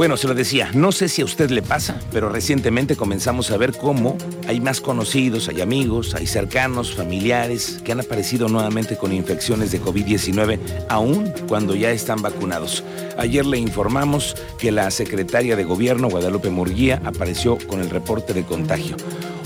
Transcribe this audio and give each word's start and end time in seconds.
Bueno, 0.00 0.16
se 0.16 0.28
lo 0.28 0.34
decía, 0.34 0.70
no 0.72 0.92
sé 0.92 1.10
si 1.10 1.20
a 1.20 1.26
usted 1.26 1.50
le 1.50 1.60
pasa, 1.60 2.00
pero 2.10 2.30
recientemente 2.30 2.96
comenzamos 2.96 3.50
a 3.50 3.58
ver 3.58 3.76
cómo 3.76 4.16
hay 4.48 4.58
más 4.58 4.80
conocidos, 4.80 5.50
hay 5.50 5.60
amigos, 5.60 6.14
hay 6.14 6.26
cercanos, 6.26 6.94
familiares 6.94 7.82
que 7.84 7.92
han 7.92 8.00
aparecido 8.00 8.48
nuevamente 8.48 8.96
con 8.96 9.12
infecciones 9.12 9.72
de 9.72 9.82
COVID-19, 9.82 10.58
aún 10.88 11.30
cuando 11.46 11.74
ya 11.74 11.90
están 11.90 12.22
vacunados. 12.22 12.82
Ayer 13.18 13.44
le 13.44 13.58
informamos 13.58 14.36
que 14.58 14.72
la 14.72 14.90
secretaria 14.90 15.54
de 15.54 15.64
Gobierno, 15.64 16.08
Guadalupe 16.08 16.48
Murguía, 16.48 17.02
apareció 17.04 17.58
con 17.68 17.80
el 17.80 17.90
reporte 17.90 18.32
de 18.32 18.44
contagio. 18.44 18.96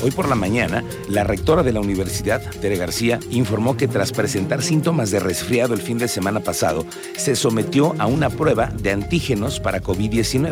Hoy 0.04 0.10
por 0.10 0.28
la 0.28 0.34
mañana, 0.34 0.84
la 1.08 1.24
rectora 1.24 1.62
de 1.62 1.72
la 1.72 1.80
universidad, 1.80 2.42
Tere 2.60 2.76
García, 2.76 3.20
informó 3.30 3.76
que 3.78 3.88
tras 3.88 4.12
presentar 4.12 4.60
síntomas 4.60 5.10
de 5.10 5.18
resfriado 5.18 5.72
el 5.72 5.80
fin 5.80 5.96
de 5.96 6.08
semana 6.08 6.40
pasado, 6.40 6.84
se 7.16 7.34
sometió 7.34 7.94
a 7.98 8.06
una 8.06 8.28
prueba 8.28 8.66
de 8.66 8.92
antígenos 8.92 9.60
para 9.60 9.82
COVID-19, 9.82 10.43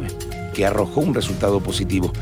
que 0.55 0.66
arrojó 0.66 1.01
un 1.01 1.14
resultado 1.14 1.60
positivo. 1.60 2.12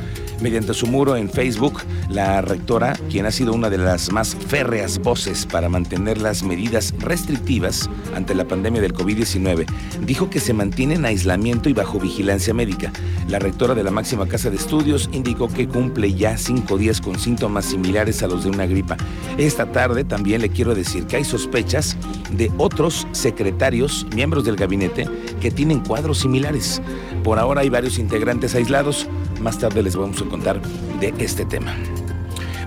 Mediante 0.40 0.72
su 0.72 0.86
muro 0.86 1.16
en 1.16 1.28
Facebook, 1.28 1.82
la 2.08 2.40
rectora, 2.40 2.94
quien 3.10 3.26
ha 3.26 3.30
sido 3.30 3.52
una 3.52 3.68
de 3.68 3.76
las 3.76 4.10
más 4.10 4.34
férreas 4.34 4.98
voces 4.98 5.44
para 5.44 5.68
mantener 5.68 6.16
las 6.16 6.42
medidas 6.42 6.94
restrictivas 6.98 7.90
ante 8.14 8.34
la 8.34 8.46
pandemia 8.46 8.80
del 8.80 8.94
COVID-19, 8.94 9.66
dijo 10.06 10.30
que 10.30 10.40
se 10.40 10.54
mantiene 10.54 10.94
en 10.94 11.04
aislamiento 11.04 11.68
y 11.68 11.74
bajo 11.74 12.00
vigilancia 12.00 12.54
médica. 12.54 12.90
La 13.28 13.38
rectora 13.38 13.74
de 13.74 13.84
la 13.84 13.90
máxima 13.90 14.26
casa 14.26 14.48
de 14.48 14.56
estudios 14.56 15.10
indicó 15.12 15.48
que 15.48 15.68
cumple 15.68 16.14
ya 16.14 16.38
cinco 16.38 16.78
días 16.78 17.02
con 17.02 17.18
síntomas 17.18 17.66
similares 17.66 18.22
a 18.22 18.26
los 18.26 18.44
de 18.44 18.50
una 18.50 18.64
gripa. 18.64 18.96
Esta 19.36 19.70
tarde 19.70 20.04
también 20.04 20.40
le 20.40 20.48
quiero 20.48 20.74
decir 20.74 21.06
que 21.06 21.16
hay 21.16 21.24
sospechas 21.24 21.98
de 22.32 22.50
otros 22.58 23.06
secretarios, 23.12 24.06
miembros 24.14 24.44
del 24.44 24.56
gabinete, 24.56 25.06
que 25.40 25.50
tienen 25.50 25.80
cuadros 25.80 26.18
similares. 26.18 26.80
Por 27.22 27.38
ahora 27.38 27.62
hay 27.62 27.68
varios 27.68 27.98
integrantes 27.98 28.54
aislados. 28.54 29.06
Más 29.40 29.58
tarde 29.58 29.82
les 29.82 29.96
vamos 29.96 30.20
a 30.22 30.26
contar 30.26 30.60
de 31.00 31.14
este 31.18 31.44
tema. 31.44 31.74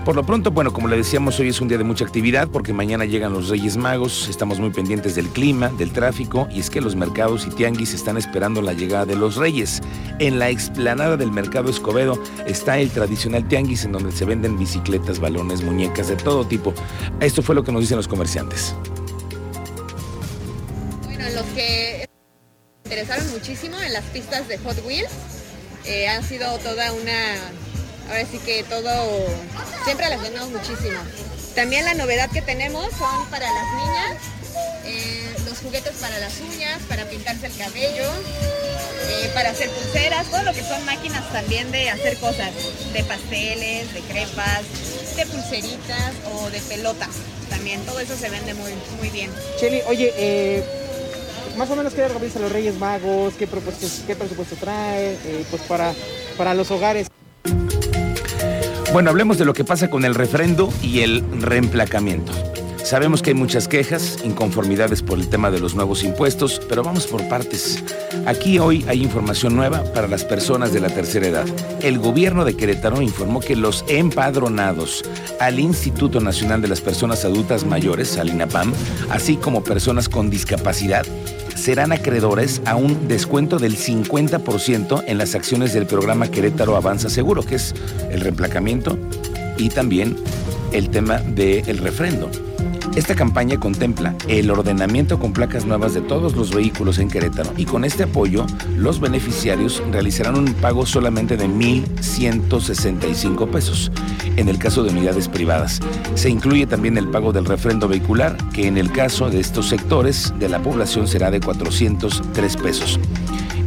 Por 0.04 0.16
lo 0.16 0.22
pronto, 0.22 0.50
bueno, 0.50 0.70
como 0.70 0.88
le 0.88 0.98
decíamos, 0.98 1.40
hoy 1.40 1.48
es 1.48 1.62
un 1.62 1.68
día 1.68 1.78
de 1.78 1.84
mucha 1.84 2.04
actividad 2.04 2.48
porque 2.48 2.74
mañana 2.74 3.06
llegan 3.06 3.32
los 3.32 3.48
Reyes 3.48 3.78
Magos, 3.78 4.28
estamos 4.28 4.60
muy 4.60 4.68
pendientes 4.68 5.14
del 5.14 5.28
clima, 5.28 5.70
del 5.70 5.92
tráfico 5.92 6.46
y 6.50 6.60
es 6.60 6.68
que 6.68 6.82
los 6.82 6.94
mercados 6.94 7.46
y 7.46 7.50
tianguis 7.50 7.94
están 7.94 8.18
esperando 8.18 8.60
la 8.60 8.74
llegada 8.74 9.06
de 9.06 9.16
los 9.16 9.36
Reyes. 9.36 9.80
En 10.18 10.38
la 10.38 10.50
explanada 10.50 11.16
del 11.16 11.32
Mercado 11.32 11.70
Escobedo 11.70 12.22
está 12.46 12.78
el 12.78 12.90
tradicional 12.90 13.48
tianguis 13.48 13.86
en 13.86 13.92
donde 13.92 14.12
se 14.12 14.26
venden 14.26 14.58
bicicletas, 14.58 15.20
balones, 15.20 15.64
muñecas 15.64 16.08
de 16.08 16.16
todo 16.16 16.44
tipo. 16.44 16.74
Esto 17.20 17.40
fue 17.40 17.54
lo 17.54 17.64
que 17.64 17.72
nos 17.72 17.80
dicen 17.80 17.96
los 17.96 18.08
comerciantes. 18.08 18.76
Que 21.54 22.08
interesaron 22.84 23.30
muchísimo 23.30 23.80
en 23.80 23.92
las 23.92 24.04
pistas 24.04 24.48
de 24.48 24.58
Hot 24.58 24.84
Wheels 24.84 25.10
eh, 25.86 26.08
ha 26.08 26.22
sido 26.22 26.58
toda 26.58 26.92
una, 26.92 27.34
ahora 28.08 28.24
sí 28.30 28.38
que 28.38 28.62
todo, 28.64 29.26
siempre 29.84 30.08
las 30.08 30.22
vendemos 30.22 30.48
muchísimo. 30.50 30.98
También 31.54 31.84
la 31.84 31.94
novedad 31.94 32.30
que 32.30 32.40
tenemos 32.40 32.88
son 32.96 33.26
para 33.30 33.46
las 33.52 33.64
niñas, 33.74 34.22
eh, 34.86 35.34
los 35.46 35.58
juguetes 35.58 35.92
para 36.00 36.18
las 36.18 36.40
uñas, 36.40 36.80
para 36.88 37.04
pintarse 37.04 37.46
el 37.46 37.56
cabello, 37.56 38.10
eh, 39.08 39.30
para 39.34 39.50
hacer 39.50 39.68
pulseras, 39.70 40.26
todo 40.28 40.42
lo 40.42 40.54
que 40.54 40.62
son 40.62 40.82
máquinas 40.86 41.30
también 41.32 41.70
de 41.70 41.90
hacer 41.90 42.16
cosas, 42.16 42.50
de 42.94 43.04
pasteles, 43.04 43.92
de 43.92 44.00
crepas, 44.00 44.62
de 45.16 45.26
pulseritas 45.26 46.12
o 46.32 46.48
de 46.48 46.60
pelotas. 46.62 47.10
También 47.50 47.84
todo 47.84 48.00
eso 48.00 48.16
se 48.16 48.30
vende 48.30 48.54
muy, 48.54 48.72
muy 48.98 49.10
bien. 49.10 49.30
Cheli, 49.60 49.82
oye, 49.86 50.14
eh, 50.16 50.83
más 51.56 51.70
o 51.70 51.76
menos 51.76 51.94
qué 51.94 52.02
organiza 52.04 52.40
los 52.40 52.52
Reyes 52.52 52.78
Magos, 52.78 53.34
qué, 53.34 53.48
qué 54.06 54.16
presupuesto 54.16 54.56
trae, 54.56 55.12
eh, 55.12 55.44
pues 55.50 55.62
para, 55.62 55.92
para 56.36 56.54
los 56.54 56.70
hogares. 56.70 57.08
Bueno, 58.92 59.10
hablemos 59.10 59.38
de 59.38 59.44
lo 59.44 59.54
que 59.54 59.64
pasa 59.64 59.90
con 59.90 60.04
el 60.04 60.14
refrendo 60.14 60.72
y 60.82 61.00
el 61.00 61.24
reemplacamiento. 61.40 62.32
Sabemos 62.84 63.22
que 63.22 63.30
hay 63.30 63.34
muchas 63.34 63.66
quejas, 63.66 64.18
inconformidades 64.24 65.00
por 65.02 65.18
el 65.18 65.28
tema 65.28 65.50
de 65.50 65.58
los 65.58 65.74
nuevos 65.74 66.04
impuestos, 66.04 66.60
pero 66.68 66.82
vamos 66.82 67.06
por 67.06 67.26
partes. 67.28 67.82
Aquí 68.26 68.58
hoy 68.58 68.84
hay 68.86 69.02
información 69.02 69.56
nueva 69.56 69.82
para 69.94 70.06
las 70.06 70.22
personas 70.22 70.70
de 70.74 70.80
la 70.80 70.90
tercera 70.90 71.26
edad. 71.26 71.46
El 71.80 71.98
gobierno 71.98 72.44
de 72.44 72.54
Querétaro 72.54 73.00
informó 73.00 73.40
que 73.40 73.56
los 73.56 73.86
empadronados 73.88 75.02
al 75.40 75.60
Instituto 75.60 76.20
Nacional 76.20 76.60
de 76.60 76.68
las 76.68 76.82
Personas 76.82 77.24
Adultas 77.24 77.64
Mayores, 77.64 78.18
al 78.18 78.28
INAPAM, 78.28 78.74
así 79.08 79.36
como 79.36 79.64
personas 79.64 80.10
con 80.10 80.28
discapacidad, 80.28 81.06
serán 81.56 81.90
acreedores 81.90 82.60
a 82.66 82.76
un 82.76 83.08
descuento 83.08 83.58
del 83.58 83.78
50% 83.78 85.04
en 85.06 85.16
las 85.16 85.34
acciones 85.34 85.72
del 85.72 85.86
programa 85.86 86.30
Querétaro 86.30 86.76
Avanza 86.76 87.08
Seguro, 87.08 87.44
que 87.44 87.54
es 87.54 87.74
el 88.10 88.20
reemplacamiento 88.20 88.98
y 89.56 89.70
también 89.70 90.16
el 90.74 90.90
tema 90.90 91.18
del 91.18 91.78
refrendo. 91.78 92.30
Esta 92.96 93.14
campaña 93.14 93.58
contempla 93.58 94.14
el 94.28 94.50
ordenamiento 94.50 95.18
con 95.18 95.32
placas 95.32 95.64
nuevas 95.64 95.94
de 95.94 96.00
todos 96.00 96.36
los 96.36 96.54
vehículos 96.54 96.98
en 96.98 97.08
Querétaro 97.08 97.52
y 97.56 97.64
con 97.64 97.84
este 97.84 98.04
apoyo 98.04 98.46
los 98.76 99.00
beneficiarios 99.00 99.82
realizarán 99.90 100.36
un 100.36 100.54
pago 100.54 100.86
solamente 100.86 101.36
de 101.36 101.48
1.165 101.48 103.48
pesos 103.48 103.90
en 104.36 104.48
el 104.48 104.58
caso 104.58 104.84
de 104.84 104.90
unidades 104.90 105.28
privadas. 105.28 105.80
Se 106.14 106.28
incluye 106.28 106.66
también 106.66 106.98
el 106.98 107.08
pago 107.08 107.32
del 107.32 107.46
refrendo 107.46 107.88
vehicular 107.88 108.36
que 108.52 108.68
en 108.68 108.76
el 108.76 108.92
caso 108.92 109.30
de 109.30 109.40
estos 109.40 109.68
sectores 109.68 110.32
de 110.38 110.48
la 110.48 110.60
población 110.60 111.08
será 111.08 111.32
de 111.32 111.40
403 111.40 112.56
pesos. 112.58 113.00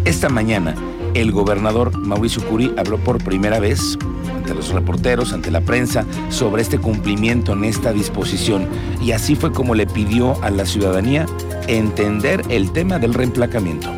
Esta 0.06 0.30
mañana 0.30 0.74
el 1.14 1.32
gobernador 1.32 1.98
Mauricio 1.98 2.44
Curi 2.46 2.74
habló 2.78 2.98
por 3.00 3.24
primera 3.24 3.60
vez 3.60 3.98
ante 4.48 4.56
los 4.56 4.70
reporteros, 4.70 5.34
ante 5.34 5.52
la 5.52 5.60
prensa, 5.60 6.06
sobre 6.30 6.62
este 6.62 6.80
cumplimiento 6.80 7.52
en 7.52 7.66
esta 7.66 7.92
disposición. 7.92 8.66
Y 9.02 9.12
así 9.12 9.36
fue 9.36 9.52
como 9.52 9.76
le 9.76 9.86
pidió 9.86 10.42
a 10.42 10.50
la 10.50 10.66
ciudadanía 10.66 11.26
entender 11.68 12.42
el 12.48 12.72
tema 12.72 12.98
del 12.98 13.14
reemplacamiento. 13.14 13.90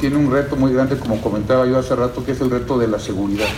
Tiene 0.00 0.16
un 0.16 0.32
reto 0.32 0.56
muy 0.56 0.72
grande, 0.72 0.96
como 0.96 1.20
comentaba 1.20 1.66
yo 1.66 1.78
hace 1.78 1.94
rato, 1.94 2.24
que 2.24 2.32
es 2.32 2.40
el 2.40 2.50
reto 2.50 2.78
de 2.78 2.88
la 2.88 2.98
seguridad. 2.98 3.48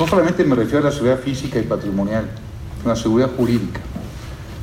No 0.00 0.06
solamente 0.06 0.44
me 0.44 0.54
refiero 0.54 0.78
a 0.78 0.84
la 0.84 0.92
seguridad 0.92 1.18
física 1.18 1.58
y 1.58 1.64
patrimonial, 1.64 2.24
la 2.86 2.96
seguridad 2.96 3.30
jurídica. 3.36 3.80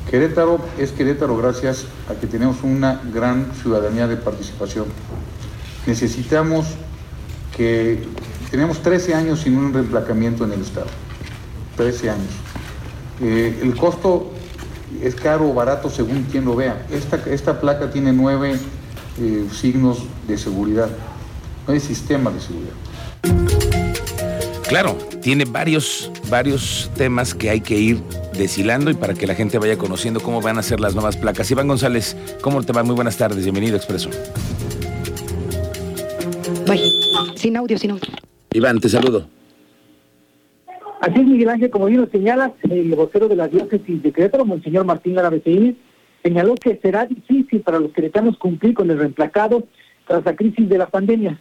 Querétaro 0.10 0.60
es 0.78 0.92
Querétaro 0.92 1.36
gracias 1.38 1.86
a 2.10 2.14
que 2.14 2.28
tenemos 2.28 2.58
una 2.64 3.02
gran 3.14 3.52
ciudadanía 3.62 4.08
de 4.08 4.18
participación. 4.18 4.86
Necesitamos 5.88 6.68
que 7.56 8.04
tenemos 8.52 8.82
13 8.82 9.16
años 9.16 9.42
sin 9.42 9.58
un 9.58 9.74
reemplacamiento 9.74 10.46
en 10.46 10.54
el 10.54 10.62
Estado. 10.62 10.88
13 11.78 12.10
años. 12.12 12.32
Eh, 13.22 13.60
el 13.62 13.76
costo 13.76 14.32
es 15.02 15.16
caro 15.16 15.50
o 15.50 15.54
barato 15.54 15.90
según 15.90 16.24
quien 16.24 16.46
lo 16.46 16.56
vea. 16.56 16.86
Esta, 16.92 17.18
esta 17.30 17.60
placa 17.60 17.90
tiene 17.90 18.14
nueve 18.14 18.60
eh, 19.20 19.48
signos 19.52 20.04
de 20.28 20.38
seguridad, 20.38 20.90
nueve 21.66 21.80
sistemas 21.80 22.34
de 22.34 22.40
seguridad. 22.42 22.74
Claro, 24.68 24.98
tiene 25.26 25.46
varios, 25.46 26.12
varios 26.30 26.92
temas 26.96 27.34
que 27.34 27.50
hay 27.50 27.60
que 27.60 27.76
ir 27.76 27.98
deshilando 28.38 28.92
y 28.92 28.94
para 28.94 29.16
que 29.16 29.26
la 29.26 29.34
gente 29.34 29.58
vaya 29.58 29.76
conociendo 29.76 30.20
cómo 30.20 30.40
van 30.40 30.60
a 30.60 30.62
ser 30.62 30.80
las 30.80 30.94
nuevas 30.94 31.18
placas. 31.18 31.50
Iván 31.50 31.68
González, 31.68 32.16
¿cómo 32.42 32.62
te 32.62 32.72
va? 32.74 32.84
Muy 32.84 32.94
buenas 32.94 33.18
tardes, 33.18 33.44
bienvenido 33.44 33.74
a 33.74 33.78
Expreso. 33.78 34.12
Bye. 36.68 36.92
Sin 37.36 37.58
audio, 37.58 37.76
sin 37.76 37.90
audio. 37.90 38.08
Iván, 38.54 38.80
te 38.80 38.88
saludo. 38.88 39.28
Así 41.02 41.20
es, 41.20 41.26
Miguel 41.26 41.50
Ángel, 41.50 41.72
como 41.72 41.88
bien 41.88 42.02
lo 42.02 42.08
señalas, 42.08 42.52
el 42.70 42.94
vocero 42.94 43.28
de 43.28 43.36
la 43.36 43.48
diócesis 43.48 44.04
de 44.04 44.12
Querétaro, 44.12 44.46
Monseñor 44.46 44.86
Martín 44.86 45.16
Garaveceín, 45.16 45.76
señaló 46.22 46.54
que 46.54 46.78
será 46.84 47.08
difícil 47.08 47.62
para 47.62 47.80
los 47.80 47.92
queretanos 47.94 48.38
cumplir 48.38 48.76
con 48.76 48.92
el 48.92 49.00
reemplacado 49.00 49.64
tras 50.06 50.24
la 50.24 50.36
crisis 50.36 50.70
de 50.70 50.78
la 50.78 50.86
pandemia. 50.86 51.40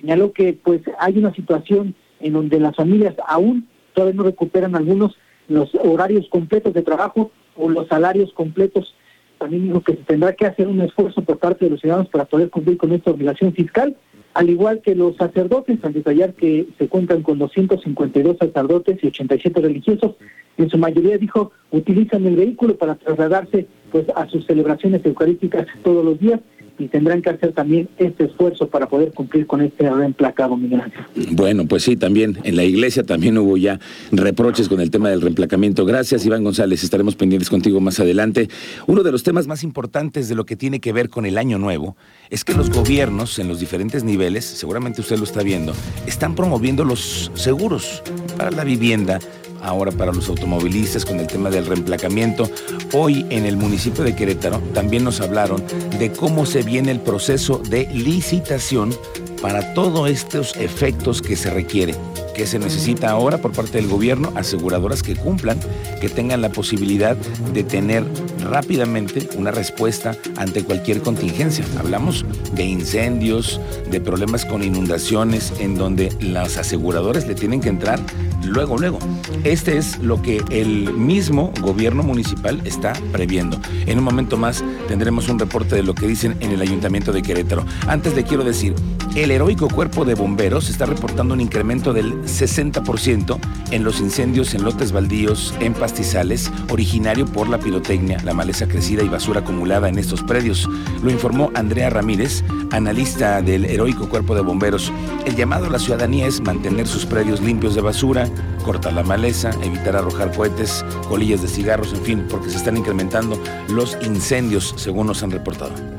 Señaló 0.00 0.32
que 0.32 0.52
pues 0.52 0.82
hay 1.00 1.18
una 1.18 1.34
situación 1.34 1.96
en 2.20 2.32
donde 2.32 2.60
las 2.60 2.76
familias 2.76 3.14
aún 3.26 3.68
todavía 3.94 4.16
no 4.16 4.24
recuperan 4.24 4.76
algunos 4.76 5.16
los 5.48 5.74
horarios 5.74 6.28
completos 6.28 6.74
de 6.74 6.82
trabajo 6.82 7.30
o 7.56 7.68
los 7.68 7.88
salarios 7.88 8.32
completos. 8.32 8.94
También 9.38 9.64
dijo 9.64 9.80
que 9.80 9.94
se 9.94 10.02
tendrá 10.02 10.32
que 10.34 10.46
hacer 10.46 10.68
un 10.68 10.80
esfuerzo 10.80 11.22
por 11.22 11.38
parte 11.38 11.64
de 11.64 11.70
los 11.72 11.80
ciudadanos 11.80 12.08
para 12.08 12.24
poder 12.26 12.50
cumplir 12.50 12.76
con 12.76 12.92
esta 12.92 13.10
obligación 13.10 13.52
fiscal, 13.52 13.96
al 14.34 14.50
igual 14.50 14.82
que 14.82 14.94
los 14.94 15.16
sacerdotes, 15.16 15.82
al 15.82 15.94
detallar 15.94 16.34
que 16.34 16.68
se 16.78 16.88
cuentan 16.88 17.22
con 17.22 17.38
252 17.38 18.36
sacerdotes 18.38 18.98
y 19.02 19.06
87 19.06 19.60
religiosos. 19.60 20.16
En 20.58 20.68
su 20.68 20.76
mayoría, 20.76 21.18
dijo, 21.18 21.52
utilizan 21.70 22.26
el 22.26 22.36
vehículo 22.36 22.76
para 22.76 22.96
trasladarse 22.96 23.66
pues 23.90 24.06
a 24.14 24.28
sus 24.28 24.44
celebraciones 24.44 25.04
eucarísticas 25.04 25.66
todos 25.82 26.04
los 26.04 26.18
días 26.18 26.40
y 26.78 26.88
tendrán 26.88 27.22
que 27.22 27.30
hacer 27.30 27.52
también 27.52 27.88
este 27.98 28.24
esfuerzo 28.24 28.68
para 28.68 28.88
poder 28.88 29.12
cumplir 29.12 29.46
con 29.46 29.60
este 29.60 29.90
reemplacado, 29.90 30.56
Miguel 30.56 30.82
Ángel. 30.82 31.04
Bueno, 31.32 31.66
pues 31.66 31.82
sí, 31.82 31.96
también 31.96 32.38
en 32.44 32.56
la 32.56 32.64
iglesia 32.64 33.02
también 33.02 33.36
hubo 33.38 33.56
ya 33.56 33.80
reproches 34.12 34.68
con 34.68 34.80
el 34.80 34.90
tema 34.90 35.10
del 35.10 35.20
reemplacamiento. 35.20 35.84
Gracias, 35.84 36.24
Iván 36.24 36.44
González, 36.44 36.84
estaremos 36.84 37.16
pendientes 37.16 37.50
contigo 37.50 37.80
más 37.80 38.00
adelante. 38.00 38.48
Uno 38.86 39.02
de 39.02 39.12
los 39.12 39.22
temas 39.22 39.46
más 39.46 39.64
importantes 39.64 40.28
de 40.28 40.34
lo 40.34 40.46
que 40.46 40.56
tiene 40.56 40.80
que 40.80 40.92
ver 40.92 41.08
con 41.08 41.26
el 41.26 41.38
año 41.38 41.58
nuevo 41.58 41.96
es 42.30 42.44
que 42.44 42.54
los 42.54 42.70
gobiernos 42.70 43.38
en 43.38 43.48
los 43.48 43.60
diferentes 43.60 44.04
niveles, 44.04 44.44
seguramente 44.44 45.00
usted 45.00 45.18
lo 45.18 45.24
está 45.24 45.42
viendo, 45.42 45.72
están 46.06 46.34
promoviendo 46.34 46.84
los 46.84 47.30
seguros 47.34 48.02
para 48.36 48.50
la 48.50 48.64
vivienda, 48.64 49.18
ahora 49.62 49.92
para 49.92 50.12
los 50.12 50.28
automovilistas 50.28 51.04
con 51.04 51.20
el 51.20 51.26
tema 51.26 51.50
del 51.50 51.66
reemplacamiento. 51.66 52.50
Hoy 52.92 53.26
en 53.30 53.46
el 53.46 53.56
municipio 53.56 54.04
de 54.04 54.14
Querétaro 54.14 54.58
también 54.74 55.04
nos 55.04 55.20
hablaron 55.20 55.62
de 55.98 56.12
cómo 56.12 56.46
se 56.46 56.62
viene 56.62 56.90
el 56.90 57.00
proceso 57.00 57.58
de 57.58 57.88
licitación 57.92 58.94
para 59.40 59.74
todos 59.74 60.10
estos 60.10 60.56
efectos 60.56 61.22
que 61.22 61.36
se 61.36 61.50
requiere, 61.50 61.94
que 62.34 62.46
se 62.46 62.58
necesita 62.58 63.10
ahora 63.10 63.38
por 63.38 63.52
parte 63.52 63.78
del 63.78 63.88
gobierno, 63.88 64.32
aseguradoras 64.34 65.02
que 65.02 65.16
cumplan, 65.16 65.58
que 66.00 66.08
tengan 66.08 66.40
la 66.40 66.50
posibilidad 66.50 67.16
de 67.16 67.62
tener 67.62 68.04
rápidamente 68.40 69.28
una 69.36 69.50
respuesta 69.50 70.16
ante 70.36 70.64
cualquier 70.64 71.02
contingencia. 71.02 71.64
Hablamos 71.78 72.24
de 72.52 72.64
incendios, 72.64 73.60
de 73.90 74.00
problemas 74.00 74.44
con 74.44 74.62
inundaciones, 74.62 75.52
en 75.60 75.76
donde 75.76 76.12
las 76.20 76.56
aseguradoras 76.56 77.26
le 77.26 77.34
tienen 77.34 77.60
que 77.60 77.68
entrar 77.68 78.00
luego, 78.44 78.78
luego. 78.78 78.98
Este 79.44 79.76
es 79.76 79.98
lo 79.98 80.20
que 80.22 80.42
el 80.50 80.92
mismo 80.92 81.52
gobierno 81.60 82.02
municipal 82.02 82.60
está 82.64 82.92
previendo. 83.12 83.60
En 83.86 83.98
un 83.98 84.04
momento 84.04 84.36
más 84.36 84.64
tendremos 84.88 85.28
un 85.28 85.38
reporte 85.38 85.76
de 85.76 85.82
lo 85.82 85.94
que 85.94 86.06
dicen 86.06 86.36
en 86.40 86.52
el 86.52 86.60
ayuntamiento 86.60 87.12
de 87.12 87.22
Querétaro. 87.22 87.64
Antes 87.86 88.14
le 88.14 88.24
quiero 88.24 88.44
decir, 88.44 88.74
el 89.14 89.30
heroico 89.30 89.68
cuerpo 89.68 90.04
de 90.04 90.14
bomberos 90.14 90.68
está 90.68 90.86
reportando 90.86 91.34
un 91.34 91.40
incremento 91.40 91.92
del 91.92 92.22
60% 92.22 93.38
en 93.70 93.84
los 93.84 94.00
incendios 94.00 94.54
en 94.54 94.64
lotes 94.64 94.92
baldíos, 94.92 95.54
en 95.60 95.74
pastizales, 95.74 96.50
originario 96.70 97.26
por 97.26 97.48
la 97.48 97.58
pirotecnia, 97.58 98.22
la 98.24 98.34
maleza 98.34 98.68
crecida 98.68 99.02
y 99.02 99.08
basura 99.08 99.40
acumulada 99.40 99.88
en 99.88 99.98
estos 99.98 100.22
predios. 100.22 100.68
Lo 101.02 101.10
informó 101.10 101.50
Andrea 101.54 101.90
Ramírez, 101.90 102.44
analista 102.70 103.42
del 103.42 103.64
heroico 103.64 104.08
cuerpo 104.08 104.34
de 104.34 104.42
bomberos. 104.42 104.92
El 105.26 105.36
llamado 105.36 105.66
a 105.66 105.70
la 105.70 105.78
ciudadanía 105.78 106.26
es 106.26 106.40
mantener 106.40 106.86
sus 106.86 107.06
predios 107.06 107.40
limpios 107.40 107.74
de 107.74 107.80
basura, 107.80 108.28
cortar 108.64 108.92
la 108.92 109.02
maleza, 109.02 109.50
evitar 109.62 109.96
arrojar 109.96 110.34
cohetes, 110.34 110.84
colillas 111.08 111.42
de 111.42 111.48
cigarros, 111.48 111.92
en 111.92 112.02
fin, 112.02 112.26
porque 112.28 112.50
se 112.50 112.56
están 112.56 112.76
incrementando 112.76 113.40
los 113.68 113.96
incendios, 114.02 114.74
según 114.76 115.06
nos 115.06 115.22
han 115.22 115.30
reportado. 115.30 115.97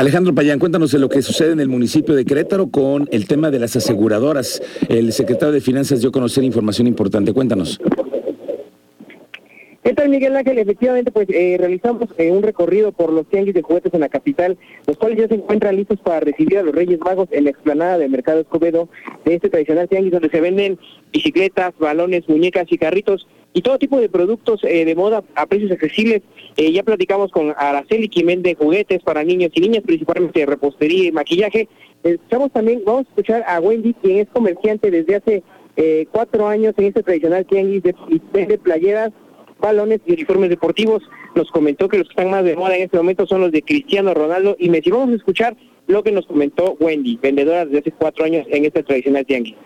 Alejandro 0.00 0.34
Payán, 0.34 0.58
cuéntanos 0.58 0.92
de 0.92 0.98
lo 0.98 1.10
que 1.10 1.20
sucede 1.20 1.52
en 1.52 1.60
el 1.60 1.68
municipio 1.68 2.14
de 2.14 2.24
Querétaro 2.24 2.70
con 2.70 3.06
el 3.12 3.26
tema 3.28 3.50
de 3.50 3.58
las 3.58 3.76
aseguradoras. 3.76 4.62
El 4.88 5.12
secretario 5.12 5.52
de 5.52 5.60
Finanzas 5.60 6.00
dio 6.00 6.08
a 6.08 6.12
conocer 6.12 6.42
información 6.42 6.86
importante. 6.86 7.34
Cuéntanos. 7.34 7.78
¿Qué 9.84 9.92
tal, 9.92 10.08
Miguel 10.08 10.34
Ángel? 10.36 10.58
Efectivamente, 10.58 11.10
pues 11.10 11.28
eh, 11.28 11.56
realizamos 11.58 12.08
eh, 12.16 12.30
un 12.30 12.42
recorrido 12.42 12.92
por 12.92 13.12
los 13.12 13.26
tianguis 13.28 13.52
de 13.52 13.60
juguetes 13.60 13.92
en 13.92 14.00
la 14.00 14.08
capital, 14.08 14.56
los 14.86 14.96
cuales 14.96 15.18
ya 15.18 15.28
se 15.28 15.34
encuentran 15.34 15.76
listos 15.76 16.00
para 16.00 16.20
recibir 16.20 16.56
a 16.56 16.62
los 16.62 16.74
Reyes 16.74 16.98
Magos 17.00 17.28
en 17.30 17.44
la 17.44 17.50
explanada 17.50 17.98
del 17.98 18.10
Mercado 18.10 18.40
Escobedo 18.40 18.88
de 19.26 19.34
este 19.34 19.50
tradicional 19.50 19.86
tianguis 19.86 20.12
donde 20.12 20.30
se 20.30 20.40
venden 20.40 20.78
bicicletas, 21.12 21.74
balones, 21.78 22.26
muñecas 22.26 22.64
y 22.70 22.78
carritos 22.78 23.26
y 23.52 23.62
todo 23.62 23.78
tipo 23.78 24.00
de 24.00 24.08
productos 24.08 24.60
eh, 24.64 24.84
de 24.84 24.94
moda 24.94 25.24
a 25.34 25.46
precios 25.46 25.72
accesibles. 25.72 26.22
Eh, 26.56 26.72
ya 26.72 26.82
platicamos 26.82 27.30
con 27.30 27.52
Araceli, 27.56 28.08
quien 28.08 28.26
vende 28.26 28.54
juguetes 28.54 29.02
para 29.02 29.24
niños 29.24 29.50
y 29.54 29.60
niñas, 29.60 29.82
principalmente 29.84 30.40
de 30.40 30.46
repostería 30.46 31.08
y 31.08 31.12
maquillaje. 31.12 31.68
Estamos 32.02 32.52
también, 32.52 32.82
vamos 32.84 33.06
a 33.06 33.10
escuchar 33.10 33.44
a 33.46 33.60
Wendy, 33.60 33.94
quien 33.94 34.18
es 34.18 34.28
comerciante 34.28 34.90
desde 34.90 35.16
hace 35.16 35.42
eh, 35.76 36.06
cuatro 36.10 36.46
años 36.46 36.74
en 36.78 36.86
este 36.86 37.02
tradicional 37.02 37.46
tianguis 37.46 37.82
de, 37.82 37.94
de 38.32 38.58
playeras, 38.58 39.10
balones 39.60 40.00
y 40.06 40.12
uniformes 40.12 40.50
deportivos. 40.50 41.02
Nos 41.34 41.50
comentó 41.50 41.88
que 41.88 41.98
los 41.98 42.08
que 42.08 42.12
están 42.12 42.30
más 42.30 42.44
de 42.44 42.56
moda 42.56 42.76
en 42.76 42.82
este 42.82 42.96
momento 42.96 43.26
son 43.26 43.40
los 43.40 43.52
de 43.52 43.62
Cristiano 43.62 44.14
Ronaldo 44.14 44.56
y 44.58 44.68
Messi. 44.68 44.90
Vamos 44.90 45.10
a 45.10 45.16
escuchar 45.16 45.56
lo 45.86 46.02
que 46.02 46.12
nos 46.12 46.26
comentó 46.26 46.76
Wendy, 46.80 47.18
vendedora 47.20 47.64
desde 47.64 47.78
hace 47.78 47.92
cuatro 47.92 48.24
años 48.24 48.46
en 48.50 48.64
este 48.64 48.82
tradicional 48.82 49.26
tianguis. 49.26 49.56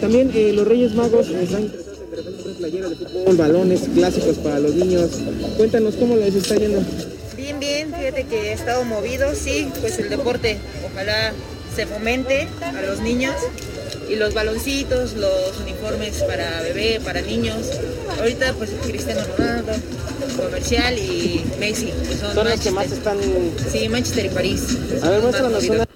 También 0.00 0.30
los 0.56 0.66
Reyes 0.66 0.94
Magos 0.94 1.28
están 1.28 1.68
de 1.68 1.89
playeras 2.60 2.90
de 2.90 2.96
fútbol, 2.96 3.36
balones 3.36 3.88
clásicos 3.94 4.36
para 4.38 4.58
los 4.60 4.74
niños. 4.74 5.10
Cuéntanos 5.56 5.96
cómo 5.96 6.16
les 6.16 6.34
está 6.34 6.56
yendo. 6.56 6.82
Bien, 7.34 7.58
bien, 7.58 7.94
fíjate 7.94 8.24
que 8.24 8.50
he 8.50 8.52
estado 8.52 8.84
movido, 8.84 9.34
sí, 9.34 9.68
pues 9.80 9.98
el 9.98 10.10
deporte, 10.10 10.58
ojalá 10.92 11.32
se 11.74 11.86
fomente 11.86 12.48
a 12.62 12.82
los 12.82 13.00
niños 13.00 13.34
y 14.10 14.16
los 14.16 14.34
baloncitos, 14.34 15.14
los 15.14 15.58
uniformes 15.62 16.22
para 16.24 16.60
bebé, 16.60 17.00
para 17.02 17.22
niños. 17.22 17.56
Ahorita 18.18 18.52
pues 18.58 18.70
Cristiano 18.86 19.22
Ronaldo, 19.38 19.72
comercial 20.36 20.98
y 20.98 21.42
Messi, 21.58 21.86
que 21.86 22.14
son, 22.14 22.34
son 22.34 22.46
los 22.46 22.60
que 22.60 22.70
más 22.72 22.92
están. 22.92 23.16
Sí, 23.72 23.88
Manchester 23.88 24.26
y 24.26 24.28
París. 24.28 24.76
A 25.02 25.08
ver, 25.08 25.22
muéstranos 25.22 25.66
una. 25.66 25.86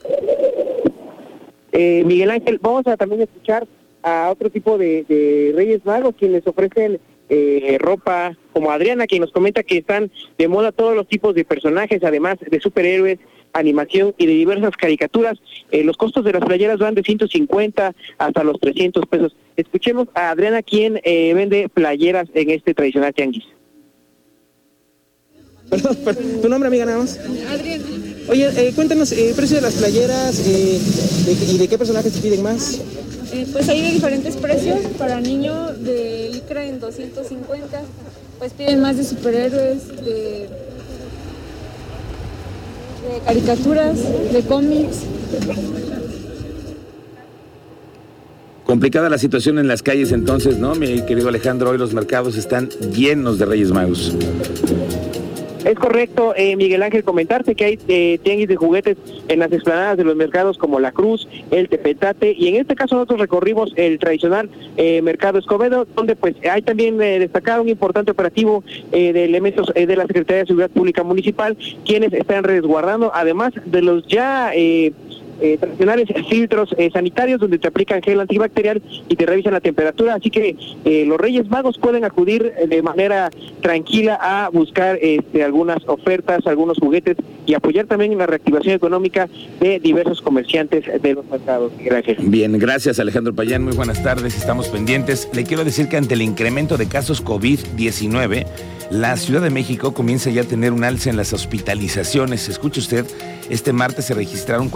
Eh, 1.72 2.04
Miguel 2.06 2.30
Ángel, 2.30 2.58
vamos 2.62 2.86
a 2.86 2.96
también 2.96 3.20
escuchar 3.22 3.66
a 4.04 4.30
otro 4.30 4.50
tipo 4.50 4.78
de, 4.78 5.04
de 5.08 5.52
Reyes 5.56 5.84
Magos 5.84 6.14
quienes 6.16 6.46
ofrecen 6.46 7.00
eh, 7.30 7.78
ropa, 7.80 8.36
como 8.52 8.70
Adriana, 8.70 9.06
quien 9.06 9.22
nos 9.22 9.32
comenta 9.32 9.62
que 9.62 9.78
están 9.78 10.12
de 10.38 10.46
moda 10.46 10.72
todos 10.72 10.94
los 10.94 11.08
tipos 11.08 11.34
de 11.34 11.44
personajes, 11.44 12.04
además 12.04 12.36
de 12.38 12.60
superhéroes, 12.60 13.18
animación 13.54 14.14
y 14.18 14.26
de 14.26 14.34
diversas 14.34 14.76
caricaturas. 14.76 15.38
Eh, 15.70 15.84
los 15.84 15.96
costos 15.96 16.24
de 16.24 16.32
las 16.32 16.44
playeras 16.44 16.78
van 16.78 16.94
de 16.94 17.02
150 17.02 17.94
hasta 18.18 18.44
los 18.44 18.60
300 18.60 19.06
pesos. 19.06 19.34
Escuchemos 19.56 20.08
a 20.14 20.30
Adriana, 20.30 20.62
quien 20.62 21.00
eh, 21.02 21.32
vende 21.34 21.68
playeras 21.68 22.28
en 22.34 22.50
este 22.50 22.74
tradicional 22.74 23.14
tianguis. 23.14 23.44
Perdón, 25.70 25.96
perdón, 26.04 26.42
¿tu 26.42 26.48
nombre, 26.48 26.68
amiga, 26.68 26.84
nada 26.84 26.98
más? 26.98 27.18
Adriana. 27.48 27.84
Oye, 28.28 28.48
eh, 28.56 28.72
cuéntanos 28.74 29.12
el 29.12 29.34
precio 29.34 29.56
de 29.56 29.62
las 29.62 29.74
playeras 29.74 30.38
eh, 30.46 30.80
de, 31.26 31.52
y 31.54 31.58
de 31.58 31.68
qué 31.68 31.76
personajes 31.76 32.12
te 32.12 32.20
piden 32.20 32.42
más. 32.42 32.80
Eh, 33.32 33.46
pues 33.52 33.68
hay 33.68 33.82
de 33.82 33.90
diferentes 33.92 34.36
precios. 34.36 34.80
Para 34.98 35.20
niño 35.20 35.72
de 35.72 36.30
licra 36.32 36.64
en 36.64 36.80
250, 36.80 37.82
pues 38.38 38.52
piden 38.52 38.80
más 38.80 38.96
de 38.96 39.04
superhéroes, 39.04 39.88
de, 40.04 40.48
de 43.02 43.20
caricaturas, 43.24 43.98
de 44.32 44.42
cómics. 44.42 44.98
Complicada 48.64 49.10
la 49.10 49.18
situación 49.18 49.58
en 49.58 49.68
las 49.68 49.82
calles 49.82 50.10
entonces, 50.10 50.58
¿no? 50.58 50.74
Mi 50.74 51.02
querido 51.02 51.28
Alejandro, 51.28 51.70
hoy 51.70 51.78
los 51.78 51.92
mercados 51.92 52.36
están 52.36 52.70
llenos 52.70 53.38
de 53.38 53.44
Reyes 53.44 53.70
Magos. 53.70 54.14
Es 55.64 55.76
correcto, 55.76 56.34
eh, 56.36 56.56
Miguel 56.56 56.82
Ángel, 56.82 57.04
comentarte 57.04 57.54
que 57.54 57.64
hay 57.64 57.78
eh, 57.88 58.18
tianguis 58.22 58.48
de 58.48 58.56
juguetes 58.56 58.98
en 59.28 59.38
las 59.38 59.50
explanadas 59.50 59.96
de 59.96 60.04
los 60.04 60.14
mercados 60.14 60.58
como 60.58 60.78
La 60.78 60.92
Cruz, 60.92 61.26
el 61.50 61.68
Tepetate 61.68 62.34
y 62.36 62.48
en 62.48 62.56
este 62.56 62.74
caso 62.74 62.96
nosotros 62.96 63.20
recorrimos 63.20 63.72
el 63.76 63.98
tradicional 63.98 64.50
eh, 64.76 65.00
Mercado 65.02 65.38
Escobedo, 65.38 65.86
donde 65.96 66.16
pues 66.16 66.34
hay 66.50 66.62
también 66.62 67.00
eh, 67.00 67.18
destacado 67.18 67.62
un 67.62 67.68
importante 67.68 68.10
operativo 68.10 68.62
eh, 68.92 69.12
de 69.12 69.24
elementos 69.24 69.72
de 69.74 69.96
la 69.96 70.06
Secretaría 70.06 70.42
de 70.42 70.46
Seguridad 70.46 70.70
Pública 70.70 71.02
Municipal, 71.02 71.56
quienes 71.86 72.12
están 72.12 72.44
resguardando, 72.44 73.10
además 73.14 73.52
de 73.64 73.82
los 73.82 74.06
ya... 74.06 74.52
Eh, 75.44 75.58
tradicionales 75.58 76.08
filtros 76.26 76.74
eh, 76.78 76.88
sanitarios 76.90 77.38
donde 77.38 77.58
te 77.58 77.68
aplican 77.68 78.00
gel 78.00 78.18
antibacterial 78.18 78.80
y 79.10 79.14
te 79.14 79.26
revisan 79.26 79.52
la 79.52 79.60
temperatura. 79.60 80.14
Así 80.14 80.30
que 80.30 80.56
eh, 80.86 81.04
los 81.06 81.18
Reyes 81.18 81.50
Magos 81.50 81.76
pueden 81.76 82.06
acudir 82.06 82.50
de 82.66 82.82
manera 82.82 83.28
tranquila 83.60 84.18
a 84.22 84.48
buscar 84.48 84.98
este, 85.02 85.44
algunas 85.44 85.86
ofertas, 85.86 86.46
algunos 86.46 86.78
juguetes 86.78 87.18
y 87.44 87.52
apoyar 87.52 87.84
también 87.84 88.12
en 88.12 88.18
la 88.18 88.26
reactivación 88.26 88.74
económica 88.74 89.28
de 89.60 89.80
diversos 89.80 90.22
comerciantes 90.22 90.86
de 91.02 91.12
los 91.12 91.26
mercados. 91.26 91.72
Gracias. 91.78 92.16
Bien, 92.22 92.58
gracias 92.58 92.98
Alejandro 92.98 93.34
Payán, 93.34 93.64
muy 93.64 93.76
buenas 93.76 94.02
tardes, 94.02 94.38
estamos 94.38 94.68
pendientes. 94.68 95.28
Le 95.34 95.44
quiero 95.44 95.62
decir 95.62 95.88
que 95.88 95.98
ante 95.98 96.14
el 96.14 96.22
incremento 96.22 96.78
de 96.78 96.88
casos 96.88 97.22
COVID-19, 97.22 98.46
la 98.90 99.16
Ciudad 99.16 99.42
de 99.42 99.50
México 99.50 99.92
comienza 99.92 100.30
ya 100.30 100.42
a 100.42 100.44
tener 100.44 100.72
un 100.72 100.84
alza 100.84 101.10
en 101.10 101.16
las 101.16 101.32
hospitalizaciones. 101.32 102.48
Escuche 102.48 102.80
usted, 102.80 103.04
este 103.50 103.72
martes 103.72 104.06
se 104.06 104.14
registraron 104.14 104.68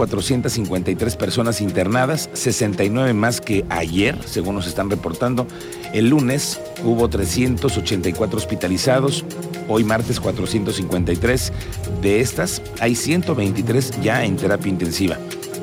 453 0.65 1.15
personas 1.15 1.61
internadas, 1.61 2.29
69 2.33 3.13
más 3.13 3.41
que 3.41 3.65
ayer, 3.69 4.17
según 4.25 4.55
nos 4.55 4.67
están 4.67 4.89
reportando. 4.89 5.47
El 5.93 6.09
lunes 6.09 6.59
hubo 6.83 7.09
384 7.09 8.37
hospitalizados, 8.37 9.25
hoy 9.67 9.83
martes 9.83 10.19
453. 10.19 11.53
De 12.01 12.21
estas, 12.21 12.61
hay 12.79 12.95
123 12.95 14.01
ya 14.01 14.23
en 14.23 14.35
terapia 14.35 14.69
intensiva. 14.69 15.17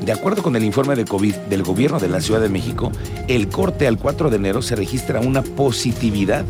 De 0.05 0.13
acuerdo 0.13 0.43
con 0.43 0.55
el 0.57 0.65
informe 0.65 0.95
de 0.95 1.05
COVID 1.05 1.35
del 1.35 1.63
gobierno 1.63 1.99
de 1.99 2.09
la 2.09 2.21
Ciudad 2.21 2.41
de 2.41 2.49
México, 2.49 2.93
el 3.29 3.49
corte 3.49 3.87
al 3.87 3.99
4 3.99 4.31
de 4.31 4.37
enero 4.37 4.63
se 4.63 4.77
registra 4.77 5.21
una 5.21 5.43
positividad 5.43 6.45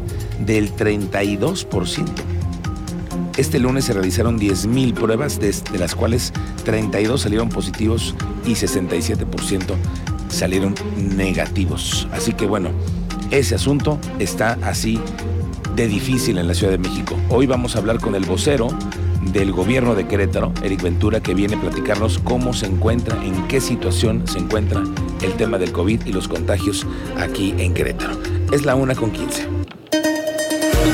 del 0.44 0.74
32%. 0.74 2.35
Este 3.36 3.58
lunes 3.58 3.84
se 3.84 3.92
realizaron 3.92 4.38
10.000 4.38 4.94
pruebas, 4.94 5.38
de, 5.38 5.54
las 5.78 5.94
cuales 5.94 6.32
32 6.64 7.20
salieron 7.20 7.50
positivos 7.50 8.14
y 8.46 8.52
67% 8.52 9.74
salieron 10.28 10.74
negativos. 10.96 12.08
Así 12.12 12.32
que 12.32 12.46
bueno, 12.46 12.70
ese 13.30 13.54
asunto 13.54 13.98
está 14.18 14.58
así 14.62 14.98
de 15.74 15.86
difícil 15.86 16.38
en 16.38 16.48
la 16.48 16.54
Ciudad 16.54 16.72
de 16.72 16.78
México. 16.78 17.14
Hoy 17.28 17.46
vamos 17.46 17.76
a 17.76 17.80
hablar 17.80 18.00
con 18.00 18.14
el 18.14 18.24
vocero 18.24 18.68
del 19.32 19.52
gobierno 19.52 19.94
de 19.94 20.06
Querétaro, 20.06 20.54
Eric 20.62 20.82
Ventura, 20.82 21.20
que 21.20 21.34
viene 21.34 21.56
a 21.56 21.60
platicarnos 21.60 22.18
cómo 22.18 22.54
se 22.54 22.66
encuentra, 22.66 23.22
en 23.22 23.46
qué 23.48 23.60
situación 23.60 24.26
se 24.26 24.38
encuentra 24.38 24.82
el 25.20 25.34
tema 25.34 25.58
del 25.58 25.72
COVID 25.72 26.06
y 26.06 26.12
los 26.12 26.26
contagios 26.26 26.86
aquí 27.18 27.54
en 27.58 27.74
Querétaro. 27.74 28.18
Es 28.50 28.64
la 28.64 28.76
una 28.76 28.94
con 28.94 29.10
15. 29.10 29.55